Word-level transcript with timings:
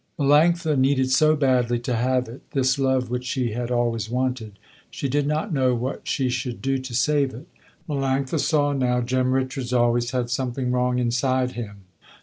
Melanctha 0.17 0.75
needed 0.79 1.11
so 1.11 1.35
badly 1.35 1.77
to 1.81 1.95
have 1.95 2.27
it, 2.27 2.41
this 2.53 2.79
love 2.79 3.11
which 3.11 3.23
she 3.23 3.51
had 3.51 3.69
always 3.69 4.09
wanted, 4.09 4.57
she 4.89 5.07
did 5.07 5.27
not 5.27 5.53
know 5.53 5.75
what 5.75 6.07
she 6.07 6.27
should 6.27 6.59
do 6.59 6.79
to 6.79 6.95
save 6.95 7.35
it. 7.35 7.47
Melanctha 7.87 8.39
saw 8.39 8.73
now, 8.73 9.01
Jem 9.01 9.31
Richards 9.31 9.71
always 9.73 10.09
had 10.09 10.31
something 10.31 10.71
wrong 10.71 10.97
inside 10.97 11.51
him. 11.51 11.81